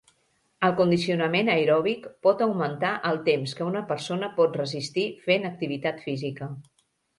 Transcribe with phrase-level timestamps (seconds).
[0.69, 6.53] El condicionament aeròbic pot augmentar el temps que una persona pot resistir fent activitat física.